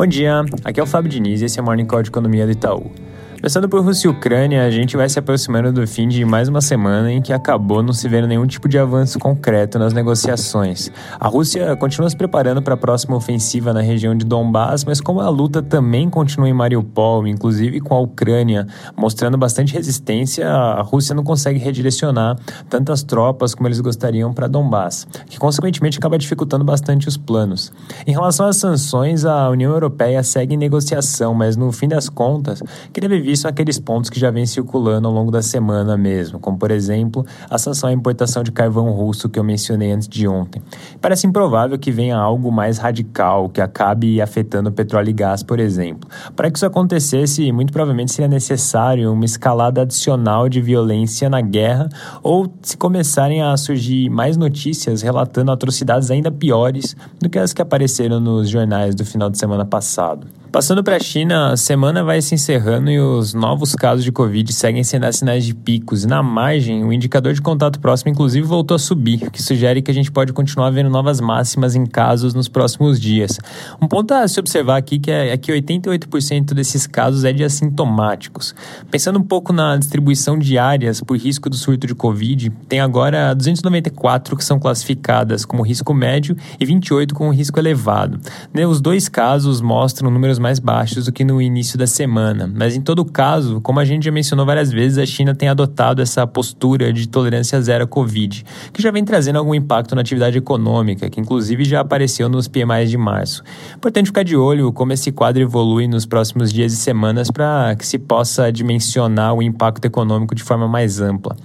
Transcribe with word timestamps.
Bom 0.00 0.06
dia, 0.06 0.46
aqui 0.64 0.80
é 0.80 0.82
o 0.82 0.86
Fábio 0.86 1.10
Diniz 1.10 1.42
e 1.42 1.44
esse 1.44 1.58
é 1.58 1.62
o 1.62 1.64
Morning 1.66 1.84
Call 1.84 2.02
de 2.02 2.08
Economia 2.08 2.46
do 2.46 2.52
Itaú. 2.52 2.90
Começando 3.40 3.70
por 3.70 3.82
Rússia 3.82 4.06
e 4.06 4.10
Ucrânia, 4.10 4.66
a 4.66 4.70
gente 4.70 4.98
vai 4.98 5.08
se 5.08 5.18
aproximando 5.18 5.72
do 5.72 5.86
fim 5.86 6.06
de 6.06 6.26
mais 6.26 6.46
uma 6.46 6.60
semana 6.60 7.10
em 7.10 7.22
que 7.22 7.32
acabou 7.32 7.82
não 7.82 7.90
se 7.90 8.06
vendo 8.06 8.26
nenhum 8.26 8.46
tipo 8.46 8.68
de 8.68 8.78
avanço 8.78 9.18
concreto 9.18 9.78
nas 9.78 9.94
negociações. 9.94 10.90
A 11.18 11.26
Rússia 11.26 11.74
continua 11.76 12.10
se 12.10 12.14
preparando 12.14 12.60
para 12.60 12.74
a 12.74 12.76
próxima 12.76 13.16
ofensiva 13.16 13.72
na 13.72 13.80
região 13.80 14.14
de 14.14 14.26
Donbass, 14.26 14.84
mas 14.84 15.00
como 15.00 15.22
a 15.22 15.30
luta 15.30 15.62
também 15.62 16.10
continua 16.10 16.50
em 16.50 16.52
Mariupol, 16.52 17.26
inclusive 17.26 17.80
com 17.80 17.94
a 17.94 18.00
Ucrânia 18.00 18.66
mostrando 18.94 19.38
bastante 19.38 19.72
resistência, 19.72 20.46
a 20.46 20.82
Rússia 20.82 21.14
não 21.14 21.24
consegue 21.24 21.58
redirecionar 21.58 22.36
tantas 22.68 23.02
tropas 23.02 23.54
como 23.54 23.68
eles 23.68 23.80
gostariam 23.80 24.34
para 24.34 24.48
Donbass, 24.48 25.08
que 25.30 25.38
consequentemente 25.38 25.96
acaba 25.96 26.18
dificultando 26.18 26.62
bastante 26.62 27.08
os 27.08 27.16
planos. 27.16 27.72
Em 28.06 28.12
relação 28.12 28.44
às 28.44 28.58
sanções, 28.58 29.24
a 29.24 29.48
União 29.48 29.72
Europeia 29.72 30.22
segue 30.22 30.56
em 30.56 30.58
negociação, 30.58 31.32
mas 31.32 31.56
no 31.56 31.72
fim 31.72 31.88
das 31.88 32.10
contas, 32.10 32.62
que 32.92 33.00
deve 33.00 33.29
vir 33.30 33.36
são 33.36 33.48
aqueles 33.48 33.78
pontos 33.78 34.10
que 34.10 34.18
já 34.18 34.30
vêm 34.30 34.44
circulando 34.44 35.06
ao 35.06 35.14
longo 35.14 35.30
da 35.30 35.42
semana 35.42 35.96
mesmo, 35.96 36.38
como 36.38 36.58
por 36.58 36.70
exemplo 36.70 37.24
a 37.48 37.58
sanção 37.58 37.88
à 37.88 37.92
importação 37.92 38.42
de 38.42 38.50
carvão 38.50 38.90
russo 38.90 39.28
que 39.28 39.38
eu 39.38 39.44
mencionei 39.44 39.92
antes 39.92 40.08
de 40.08 40.26
ontem. 40.26 40.60
Parece 41.00 41.26
improvável 41.26 41.78
que 41.78 41.90
venha 41.90 42.16
algo 42.16 42.50
mais 42.50 42.78
radical 42.78 43.48
que 43.48 43.60
acabe 43.60 44.20
afetando 44.20 44.72
petróleo 44.72 45.10
e 45.10 45.12
gás, 45.12 45.42
por 45.42 45.60
exemplo. 45.60 46.08
Para 46.34 46.50
que 46.50 46.58
isso 46.58 46.66
acontecesse, 46.66 47.50
muito 47.52 47.72
provavelmente 47.72 48.12
seria 48.12 48.28
necessário 48.28 49.12
uma 49.12 49.24
escalada 49.24 49.82
adicional 49.82 50.48
de 50.48 50.60
violência 50.60 51.30
na 51.30 51.40
guerra 51.40 51.88
ou 52.22 52.52
se 52.62 52.76
começarem 52.76 53.42
a 53.42 53.56
surgir 53.56 54.10
mais 54.10 54.36
notícias 54.36 55.02
relatando 55.02 55.52
atrocidades 55.52 56.10
ainda 56.10 56.30
piores 56.30 56.96
do 57.20 57.28
que 57.28 57.38
as 57.38 57.52
que 57.52 57.62
apareceram 57.62 58.20
nos 58.20 58.48
jornais 58.48 58.94
do 58.94 59.04
final 59.04 59.30
de 59.30 59.38
semana 59.38 59.64
passado. 59.64 60.39
Passando 60.52 60.82
para 60.82 60.96
a 60.96 61.00
China, 61.00 61.52
a 61.52 61.56
semana 61.56 62.02
vai 62.02 62.20
se 62.20 62.34
encerrando 62.34 62.90
e 62.90 62.98
os 62.98 63.32
novos 63.32 63.72
casos 63.76 64.02
de 64.02 64.10
Covid 64.10 64.52
seguem 64.52 64.82
sendo 64.82 65.02
dar 65.02 65.14
sinais 65.14 65.44
de 65.44 65.54
picos. 65.54 66.04
Na 66.04 66.24
margem, 66.24 66.84
o 66.84 66.92
indicador 66.92 67.32
de 67.32 67.40
contato 67.40 67.78
próximo, 67.78 68.10
inclusive, 68.10 68.44
voltou 68.44 68.74
a 68.74 68.78
subir, 68.78 69.22
o 69.28 69.30
que 69.30 69.40
sugere 69.40 69.80
que 69.80 69.92
a 69.92 69.94
gente 69.94 70.10
pode 70.10 70.32
continuar 70.32 70.70
vendo 70.70 70.90
novas 70.90 71.20
máximas 71.20 71.76
em 71.76 71.86
casos 71.86 72.34
nos 72.34 72.48
próximos 72.48 73.00
dias. 73.00 73.38
Um 73.80 73.86
ponto 73.86 74.12
a 74.12 74.26
se 74.26 74.40
observar 74.40 74.78
aqui 74.78 74.98
que 74.98 75.12
é, 75.12 75.28
é 75.28 75.36
que 75.36 75.52
88% 75.52 76.52
desses 76.52 76.84
casos 76.84 77.24
é 77.24 77.32
de 77.32 77.44
assintomáticos. 77.44 78.52
Pensando 78.90 79.20
um 79.20 79.24
pouco 79.24 79.52
na 79.52 79.76
distribuição 79.76 80.36
de 80.36 80.58
áreas 80.58 81.00
por 81.00 81.16
risco 81.16 81.48
do 81.48 81.54
surto 81.54 81.86
de 81.86 81.94
Covid, 81.94 82.50
tem 82.68 82.80
agora 82.80 83.32
294 83.34 84.36
que 84.36 84.44
são 84.44 84.58
classificadas 84.58 85.44
como 85.44 85.62
risco 85.62 85.94
médio 85.94 86.36
e 86.58 86.66
28 86.66 87.14
com 87.14 87.30
risco 87.30 87.56
elevado. 87.56 88.18
Né, 88.52 88.66
os 88.66 88.80
dois 88.80 89.08
casos 89.08 89.60
mostram 89.60 90.10
números 90.10 90.39
mais 90.40 90.58
baixos 90.58 91.04
do 91.04 91.12
que 91.12 91.24
no 91.24 91.40
início 91.40 91.78
da 91.78 91.86
semana. 91.86 92.50
Mas 92.52 92.74
em 92.74 92.80
todo 92.80 93.04
caso, 93.04 93.60
como 93.60 93.78
a 93.78 93.84
gente 93.84 94.04
já 94.04 94.10
mencionou 94.10 94.44
várias 94.44 94.72
vezes, 94.72 94.98
a 94.98 95.06
China 95.06 95.34
tem 95.34 95.48
adotado 95.48 96.02
essa 96.02 96.26
postura 96.26 96.92
de 96.92 97.08
tolerância 97.08 97.60
zero 97.60 97.84
à 97.84 97.86
Covid, 97.86 98.44
que 98.72 98.82
já 98.82 98.90
vem 98.90 99.04
trazendo 99.04 99.36
algum 99.36 99.54
impacto 99.54 99.94
na 99.94 100.00
atividade 100.00 100.38
econômica, 100.38 101.08
que 101.08 101.20
inclusive 101.20 101.64
já 101.64 101.80
apareceu 101.80 102.28
nos 102.28 102.48
PMIs 102.48 102.90
de 102.90 102.96
março. 102.96 103.42
Importante 103.76 104.06
ficar 104.06 104.24
de 104.24 104.36
olho 104.36 104.72
como 104.72 104.92
esse 104.92 105.12
quadro 105.12 105.42
evolui 105.42 105.86
nos 105.86 106.06
próximos 106.06 106.52
dias 106.52 106.72
e 106.72 106.76
semanas 106.76 107.30
para 107.30 107.74
que 107.76 107.86
se 107.86 107.98
possa 107.98 108.50
dimensionar 108.50 109.34
o 109.34 109.42
impacto 109.42 109.84
econômico 109.84 110.34
de 110.34 110.42
forma 110.42 110.66
mais 110.66 111.00
ampla. 111.00 111.36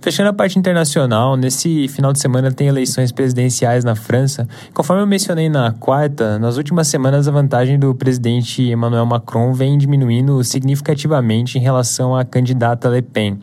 Fechando 0.00 0.30
a 0.30 0.32
parte 0.32 0.56
internacional, 0.56 1.36
nesse 1.36 1.88
final 1.88 2.12
de 2.12 2.20
semana 2.20 2.52
tem 2.52 2.68
eleições 2.68 3.10
presidenciais 3.10 3.82
na 3.82 3.96
França. 3.96 4.46
Conforme 4.72 5.02
eu 5.02 5.06
mencionei 5.06 5.48
na 5.48 5.72
quarta, 5.72 6.38
nas 6.38 6.56
últimas 6.56 6.86
semanas 6.86 7.26
a 7.26 7.32
vantagem 7.32 7.76
do 7.76 7.92
presidente 7.96 8.62
Emmanuel 8.62 9.04
Macron 9.04 9.52
vem 9.52 9.76
diminuindo 9.76 10.42
significativamente 10.44 11.58
em 11.58 11.60
relação 11.60 12.14
à 12.14 12.24
candidata 12.24 12.88
Le 12.88 13.02
Pen. 13.02 13.40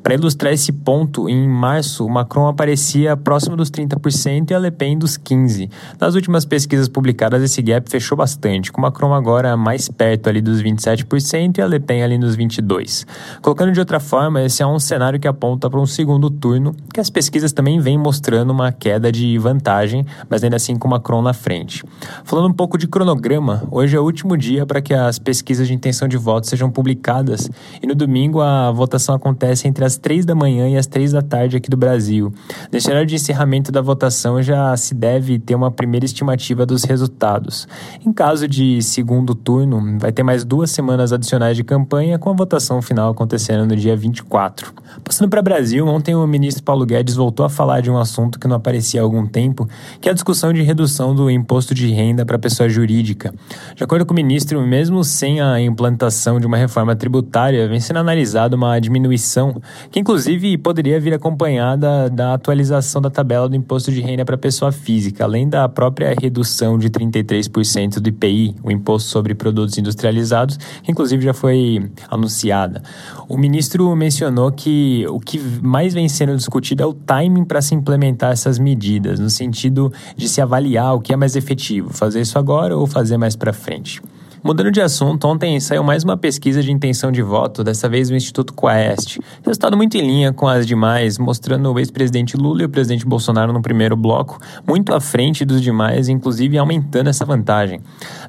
Para 0.00 0.14
ilustrar 0.14 0.52
esse 0.52 0.72
ponto, 0.72 1.28
em 1.28 1.48
março, 1.48 2.08
Macron 2.08 2.46
aparecia 2.46 3.16
próximo 3.16 3.56
dos 3.56 3.68
30% 3.68 4.52
e 4.52 4.54
a 4.54 4.60
Le 4.60 4.70
Pen 4.70 4.96
dos 4.96 5.18
15%. 5.18 5.68
Nas 5.98 6.14
últimas 6.14 6.44
pesquisas 6.44 6.88
publicadas, 6.88 7.42
esse 7.42 7.60
gap 7.60 7.90
fechou 7.90 8.16
bastante, 8.16 8.70
com 8.70 8.80
Macron 8.80 9.12
agora 9.12 9.56
mais 9.56 9.88
perto 9.88 10.28
ali 10.28 10.40
dos 10.40 10.62
27% 10.62 11.58
e 11.58 11.60
a 11.60 11.66
Le 11.66 11.80
Pen 11.80 12.04
ali 12.04 12.16
nos 12.16 12.36
22%. 12.36 13.04
Colocando 13.42 13.72
de 13.72 13.80
outra 13.80 13.98
forma, 13.98 14.44
esse 14.44 14.62
é 14.62 14.66
um 14.66 14.78
cenário 14.78 15.18
que 15.18 15.26
aponta 15.26 15.68
para 15.68 15.80
um 15.80 15.95
segundo 15.96 16.28
turno, 16.28 16.76
que 16.92 17.00
as 17.00 17.08
pesquisas 17.08 17.52
também 17.52 17.80
vêm 17.80 17.96
mostrando 17.96 18.50
uma 18.50 18.70
queda 18.70 19.10
de 19.10 19.38
vantagem, 19.38 20.04
mas 20.28 20.44
ainda 20.44 20.56
assim 20.56 20.76
com 20.76 20.86
Macron 20.86 21.22
na 21.22 21.32
frente. 21.32 21.82
Falando 22.22 22.48
um 22.48 22.52
pouco 22.52 22.76
de 22.76 22.86
cronograma, 22.86 23.66
hoje 23.70 23.96
é 23.96 24.00
o 24.00 24.04
último 24.04 24.36
dia 24.36 24.66
para 24.66 24.82
que 24.82 24.92
as 24.92 25.18
pesquisas 25.18 25.66
de 25.66 25.72
intenção 25.72 26.06
de 26.06 26.18
voto 26.18 26.46
sejam 26.46 26.70
publicadas 26.70 27.50
e 27.82 27.86
no 27.86 27.94
domingo 27.94 28.42
a 28.42 28.70
votação 28.70 29.14
acontece 29.14 29.66
entre 29.66 29.86
as 29.86 29.96
três 29.96 30.26
da 30.26 30.34
manhã 30.34 30.68
e 30.68 30.76
as 30.76 30.86
três 30.86 31.12
da 31.12 31.22
tarde 31.22 31.56
aqui 31.56 31.70
do 31.70 31.78
Brasil. 31.78 32.30
Nesse 32.70 32.90
horário 32.90 33.06
de 33.06 33.14
encerramento 33.14 33.72
da 33.72 33.80
votação 33.80 34.42
já 34.42 34.76
se 34.76 34.94
deve 34.94 35.38
ter 35.38 35.54
uma 35.54 35.70
primeira 35.70 36.04
estimativa 36.04 36.66
dos 36.66 36.84
resultados. 36.84 37.66
Em 38.04 38.12
caso 38.12 38.46
de 38.46 38.82
segundo 38.82 39.34
turno, 39.34 39.98
vai 39.98 40.12
ter 40.12 40.22
mais 40.22 40.44
duas 40.44 40.70
semanas 40.70 41.10
adicionais 41.10 41.56
de 41.56 41.64
campanha 41.64 42.18
com 42.18 42.28
a 42.28 42.34
votação 42.34 42.82
final 42.82 43.12
acontecendo 43.12 43.64
no 43.64 43.74
dia 43.74 43.96
24. 43.96 44.74
Passando 45.02 45.30
para 45.30 45.40
Brasil, 45.40 45.85
ontem 45.88 46.14
o 46.14 46.26
ministro 46.26 46.62
Paulo 46.62 46.84
Guedes 46.86 47.14
voltou 47.14 47.44
a 47.44 47.48
falar 47.48 47.80
de 47.80 47.90
um 47.90 47.98
assunto 47.98 48.38
que 48.38 48.48
não 48.48 48.56
aparecia 48.56 49.00
há 49.00 49.04
algum 49.04 49.26
tempo, 49.26 49.68
que 50.00 50.08
é 50.08 50.12
a 50.12 50.14
discussão 50.14 50.52
de 50.52 50.62
redução 50.62 51.14
do 51.14 51.30
imposto 51.30 51.74
de 51.74 51.90
renda 51.92 52.24
para 52.24 52.38
pessoa 52.38 52.68
jurídica. 52.68 53.34
De 53.74 53.84
acordo 53.84 54.06
com 54.06 54.12
o 54.12 54.16
ministro, 54.16 54.60
mesmo 54.66 55.04
sem 55.04 55.40
a 55.40 55.60
implantação 55.60 56.40
de 56.40 56.46
uma 56.46 56.56
reforma 56.56 56.96
tributária, 56.96 57.68
vem 57.68 57.80
sendo 57.80 57.98
analisada 57.98 58.56
uma 58.56 58.78
diminuição, 58.78 59.60
que 59.90 60.00
inclusive 60.00 60.56
poderia 60.58 60.98
vir 60.98 61.14
acompanhada 61.14 62.08
da 62.08 62.34
atualização 62.34 63.00
da 63.00 63.10
tabela 63.10 63.48
do 63.48 63.56
imposto 63.56 63.92
de 63.92 64.00
renda 64.00 64.24
para 64.24 64.36
pessoa 64.36 64.72
física, 64.72 65.24
além 65.24 65.48
da 65.48 65.68
própria 65.68 66.14
redução 66.20 66.78
de 66.78 66.88
33% 66.88 68.00
do 68.00 68.08
IPI, 68.08 68.56
o 68.62 68.70
imposto 68.70 69.08
sobre 69.08 69.34
produtos 69.34 69.76
industrializados, 69.78 70.56
que 70.82 70.90
inclusive 70.90 71.24
já 71.24 71.34
foi 71.34 71.90
anunciada. 72.08 72.82
O 73.28 73.36
ministro 73.36 73.94
mencionou 73.96 74.52
que 74.52 75.04
o 75.08 75.18
que 75.18 75.38
mais 75.62 75.75
vem 75.92 76.08
sendo 76.08 76.36
discutido 76.36 76.82
é 76.82 76.86
o 76.86 76.94
timing 76.94 77.44
para 77.44 77.60
se 77.60 77.74
implementar 77.74 78.32
essas 78.32 78.58
medidas, 78.58 79.20
no 79.20 79.28
sentido 79.28 79.92
de 80.16 80.28
se 80.28 80.40
avaliar 80.40 80.94
o 80.94 81.00
que 81.00 81.12
é 81.12 81.16
mais 81.16 81.36
efetivo, 81.36 81.92
fazer 81.92 82.20
isso 82.20 82.38
agora 82.38 82.76
ou 82.76 82.86
fazer 82.86 83.16
mais 83.16 83.36
para 83.36 83.52
frente. 83.52 84.00
Mudando 84.46 84.70
de 84.70 84.80
assunto, 84.80 85.26
ontem 85.26 85.58
saiu 85.58 85.82
mais 85.82 86.04
uma 86.04 86.16
pesquisa 86.16 86.62
de 86.62 86.70
intenção 86.70 87.10
de 87.10 87.20
voto, 87.20 87.64
dessa 87.64 87.88
vez 87.88 88.08
do 88.08 88.14
Instituto 88.14 88.54
Quaest. 88.54 89.18
Resultado 89.44 89.76
muito 89.76 89.96
em 89.96 90.02
linha 90.02 90.32
com 90.32 90.46
as 90.46 90.64
demais, 90.64 91.18
mostrando 91.18 91.72
o 91.72 91.76
ex-presidente 91.80 92.36
Lula 92.36 92.62
e 92.62 92.64
o 92.64 92.68
presidente 92.68 93.04
Bolsonaro 93.04 93.52
no 93.52 93.60
primeiro 93.60 93.96
bloco, 93.96 94.40
muito 94.64 94.94
à 94.94 95.00
frente 95.00 95.44
dos 95.44 95.60
demais, 95.60 96.08
inclusive 96.08 96.56
aumentando 96.56 97.10
essa 97.10 97.24
vantagem. 97.24 97.80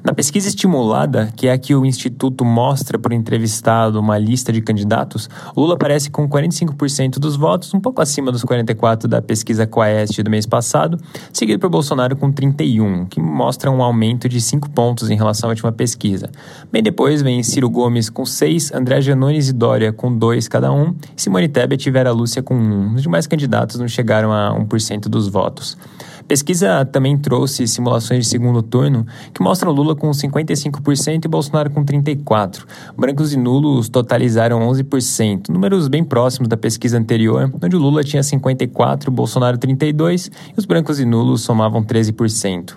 Na 0.02 0.12
pesquisa 0.12 0.48
estimulada, 0.48 1.32
que 1.36 1.46
é 1.46 1.52
a 1.52 1.58
que 1.58 1.72
o 1.72 1.86
Instituto 1.86 2.44
mostra 2.44 2.98
por 2.98 3.12
entrevistado 3.12 4.00
uma 4.00 4.18
lista 4.18 4.52
de 4.52 4.60
candidatos, 4.60 5.30
Lula 5.56 5.74
aparece 5.74 6.10
com 6.10 6.28
45% 6.28 7.20
dos 7.20 7.36
votos, 7.36 7.72
um 7.72 7.78
pouco 7.78 8.02
acima 8.02 8.32
dos 8.32 8.44
44% 8.44 9.06
da 9.06 9.22
pesquisa 9.22 9.68
Quaest 9.68 10.20
do 10.20 10.30
mês 10.32 10.46
passado, 10.46 10.98
seguido 11.32 11.60
por 11.60 11.70
Bolsonaro 11.70 12.16
com 12.16 12.32
31%, 12.32 13.06
que 13.08 13.20
mostra 13.20 13.70
um 13.70 13.80
aumento 13.80 14.28
de 14.28 14.40
5 14.40 14.68
pontos 14.70 15.10
em 15.10 15.16
relação 15.16 15.48
à 15.48 15.50
última 15.50 15.70
pesquisa 15.70 16.07
pesquisa. 16.08 16.30
Bem 16.72 16.82
depois 16.82 17.22
vem 17.22 17.42
Ciro 17.42 17.68
Gomes 17.68 18.08
com 18.08 18.24
6, 18.24 18.72
André 18.72 19.00
Janones 19.00 19.48
e 19.48 19.52
Dória 19.52 19.92
com 19.92 20.16
2 20.16 20.48
cada 20.48 20.72
um, 20.72 20.94
Simone 21.14 21.48
Tebet 21.48 21.86
e 21.86 21.92
Vera 21.92 22.10
Lúcia 22.12 22.42
com 22.42 22.54
1. 22.54 22.58
Um. 22.58 22.94
Os 22.94 23.02
demais 23.02 23.26
candidatos 23.26 23.78
não 23.78 23.86
chegaram 23.86 24.32
a 24.32 24.56
1% 24.58 25.02
dos 25.02 25.28
votos. 25.28 25.76
Pesquisa 26.28 26.84
também 26.84 27.16
trouxe 27.16 27.66
simulações 27.66 28.24
de 28.24 28.30
segundo 28.30 28.62
turno 28.62 29.06
que 29.32 29.42
mostram 29.42 29.72
Lula 29.72 29.96
com 29.96 30.10
55% 30.10 31.24
e 31.24 31.28
Bolsonaro 31.28 31.70
com 31.70 31.82
34%. 31.82 32.66
Brancos 32.94 33.32
e 33.32 33.38
nulos 33.38 33.88
totalizaram 33.88 34.60
11%, 34.68 35.48
números 35.48 35.88
bem 35.88 36.04
próximos 36.04 36.46
da 36.46 36.56
pesquisa 36.56 36.98
anterior, 36.98 37.50
onde 37.62 37.74
o 37.74 37.78
Lula 37.78 38.04
tinha 38.04 38.20
54%, 38.20 39.08
Bolsonaro 39.08 39.56
32% 39.56 40.30
e 40.54 40.58
os 40.58 40.66
brancos 40.66 41.00
e 41.00 41.06
nulos 41.06 41.40
somavam 41.40 41.82
13%. 41.82 42.74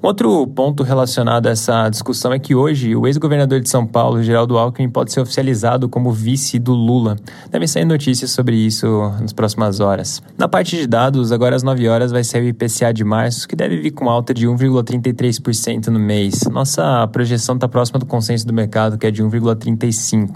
Outro 0.00 0.46
ponto 0.46 0.82
relacionado 0.82 1.46
a 1.46 1.50
essa 1.50 1.90
discussão 1.90 2.32
é 2.32 2.38
que 2.38 2.54
hoje 2.54 2.96
o 2.96 3.06
ex-governador 3.06 3.60
de 3.60 3.68
São 3.68 3.86
Paulo, 3.86 4.22
Geraldo 4.22 4.56
Alckmin, 4.56 4.88
pode 4.88 5.12
ser 5.12 5.20
oficializado 5.20 5.90
como 5.90 6.10
vice 6.10 6.58
do 6.58 6.72
Lula. 6.72 7.16
Devem 7.50 7.68
sair 7.68 7.84
notícias 7.84 8.30
sobre 8.30 8.56
isso 8.56 8.86
nas 9.20 9.34
próximas 9.34 9.80
horas. 9.80 10.22
Na 10.38 10.48
parte 10.48 10.78
de 10.78 10.86
dados, 10.86 11.32
agora 11.32 11.54
às 11.54 11.62
9 11.62 11.86
horas 11.86 12.10
vai 12.10 12.24
sair 12.24 12.44
o 12.44 12.48
IPCA 12.48 12.93
de 12.94 13.04
março, 13.04 13.46
que 13.46 13.54
deve 13.54 13.76
vir 13.76 13.90
com 13.90 14.08
alta 14.08 14.32
de 14.32 14.46
1,33% 14.46 15.88
no 15.88 15.98
mês. 15.98 16.44
Nossa 16.44 17.06
projeção 17.08 17.56
está 17.56 17.68
próxima 17.68 17.98
do 17.98 18.06
consenso 18.06 18.46
do 18.46 18.52
mercado, 18.54 18.96
que 18.96 19.06
é 19.06 19.10
de 19.10 19.22
1,35%. 19.22 20.30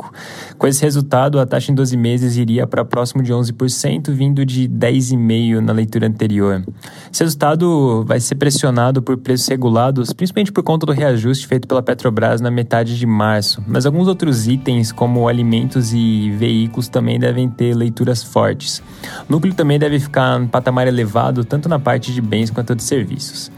Com 0.58 0.66
esse 0.66 0.82
resultado, 0.82 1.38
a 1.40 1.46
taxa 1.46 1.72
em 1.72 1.74
12 1.74 1.96
meses 1.96 2.36
iria 2.36 2.66
para 2.66 2.84
próximo 2.84 3.22
de 3.22 3.32
11%, 3.32 4.10
vindo 4.10 4.44
de 4.44 4.68
10,5% 4.68 5.60
na 5.60 5.72
leitura 5.72 6.06
anterior. 6.06 6.64
Esse 7.12 7.24
resultado 7.24 8.04
vai 8.06 8.20
ser 8.20 8.34
pressionado 8.34 9.02
por 9.02 9.16
preços 9.16 9.48
regulados, 9.48 10.12
principalmente 10.12 10.52
por 10.52 10.62
conta 10.62 10.86
do 10.86 10.92
reajuste 10.92 11.46
feito 11.46 11.66
pela 11.66 11.82
Petrobras 11.82 12.40
na 12.40 12.50
metade 12.50 12.98
de 12.98 13.06
março, 13.06 13.62
mas 13.66 13.86
alguns 13.86 14.08
outros 14.08 14.46
itens, 14.46 14.92
como 14.92 15.28
alimentos 15.28 15.92
e 15.92 16.30
veículos, 16.32 16.88
também 16.88 17.18
devem 17.18 17.48
ter 17.48 17.74
leituras 17.74 18.22
fortes. 18.22 18.82
O 19.28 19.32
núcleo 19.32 19.54
também 19.54 19.78
deve 19.78 19.98
ficar 19.98 20.40
em 20.40 20.46
patamar 20.46 20.86
elevado, 20.86 21.44
tanto 21.44 21.68
na 21.68 21.78
parte 21.78 22.12
de 22.12 22.20
bens 22.20 22.50
quanto 22.50 22.74
de 22.74 22.82
serviços. 22.82 23.50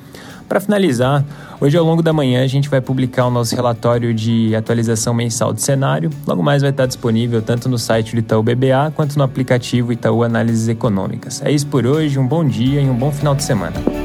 Para 0.51 0.59
finalizar, 0.59 1.25
hoje 1.61 1.79
ao 1.79 1.85
longo 1.85 2.03
da 2.03 2.13
manhã 2.13 2.43
a 2.43 2.47
gente 2.49 2.69
vai 2.69 2.81
publicar 2.81 3.25
o 3.25 3.31
nosso 3.31 3.55
relatório 3.55 4.13
de 4.13 4.53
atualização 4.57 5.15
mensal 5.15 5.53
de 5.53 5.63
cenário. 5.63 6.11
Logo 6.27 6.43
mais 6.43 6.61
vai 6.61 6.73
estar 6.73 6.87
disponível 6.87 7.41
tanto 7.41 7.69
no 7.69 7.79
site 7.79 8.17
do 8.17 8.19
Itaú 8.19 8.43
BBA 8.43 8.93
quanto 8.97 9.17
no 9.17 9.23
aplicativo 9.23 9.93
Itaú 9.93 10.25
Análises 10.25 10.67
Econômicas. 10.67 11.41
É 11.41 11.53
isso 11.53 11.69
por 11.69 11.87
hoje, 11.87 12.19
um 12.19 12.27
bom 12.27 12.45
dia 12.45 12.81
e 12.81 12.91
um 12.91 12.97
bom 12.97 13.13
final 13.13 13.37
de 13.37 13.45
semana. 13.45 14.00